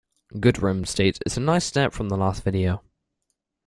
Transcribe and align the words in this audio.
Goodrem 0.33 0.87
states 0.87 1.19
It's 1.27 1.37
a 1.37 1.41
nice 1.41 1.63
step 1.63 1.93
from 1.93 2.09
the 2.09 2.17
last 2.17 2.41
video. 2.41 2.81